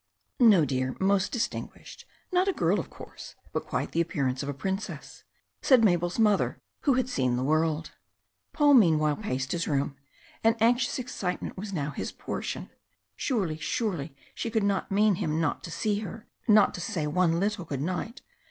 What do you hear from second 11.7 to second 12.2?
now his